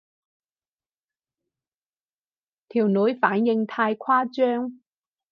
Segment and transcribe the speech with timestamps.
[2.69, 4.81] 條女反應太誇張